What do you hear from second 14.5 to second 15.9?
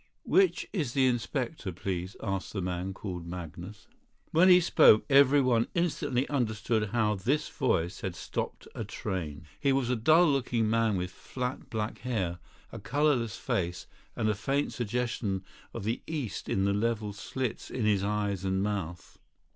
suggestion of